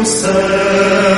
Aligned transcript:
yourself. 0.00 1.09